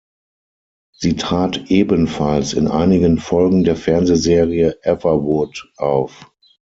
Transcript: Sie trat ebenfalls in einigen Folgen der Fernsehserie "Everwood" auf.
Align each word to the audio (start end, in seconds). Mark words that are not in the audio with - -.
Sie 0.95 1.15
trat 1.15 1.69
ebenfalls 1.69 2.53
in 2.53 2.67
einigen 2.67 3.19
Folgen 3.19 3.63
der 3.63 3.75
Fernsehserie 3.75 4.79
"Everwood" 4.81 5.71
auf. 5.77 6.25